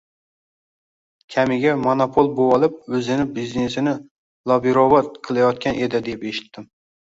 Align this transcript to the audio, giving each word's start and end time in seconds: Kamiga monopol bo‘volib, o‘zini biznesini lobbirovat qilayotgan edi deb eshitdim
Kamiga 1.35 1.73
monopol 1.81 2.31
bo‘volib, 2.39 2.79
o‘zini 3.01 3.27
biznesini 3.37 3.95
lobbirovat 4.53 5.23
qilayotgan 5.31 5.81
edi 5.89 6.05
deb 6.11 6.29
eshitdim 6.35 6.71